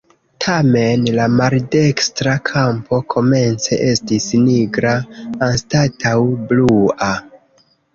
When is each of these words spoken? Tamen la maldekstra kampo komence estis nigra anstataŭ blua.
Tamen 0.43 1.03
la 1.19 1.27
maldekstra 1.41 2.33
kampo 2.51 3.01
komence 3.17 3.81
estis 3.95 4.29
nigra 4.49 4.99
anstataŭ 5.53 6.21
blua. 6.53 7.17